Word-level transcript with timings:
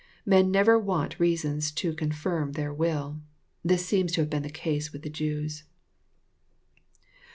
Men 0.25 0.49
never 0.49 0.79
want 0.79 1.19
reasons 1.19 1.71
to 1.73 1.93
confirm 1.93 2.53
their 2.53 2.73
will. 2.73 3.19
This 3.63 3.85
seems 3.85 4.13
to 4.13 4.21
have 4.21 4.31
been 4.31 4.41
the 4.41 4.49
case 4.49 4.91
with 4.91 5.03
the 5.03 5.11
Jews. 5.11 5.61